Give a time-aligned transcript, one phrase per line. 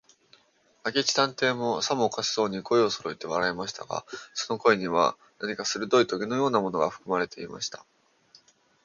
[0.83, 7.85] 明智探偵も、さもおかしそうに、声をそろえて笑いましたが、その声には、何かするどいとげのようなものがふくまれていました。